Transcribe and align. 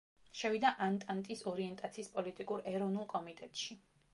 შევიდა 0.37 0.69
ანტანტის 0.85 1.45
ორიენტაციის 1.53 2.09
პოლიტიკურ 2.17 2.65
ეროვნულ 2.73 3.07
კომიტეტში. 3.13 3.79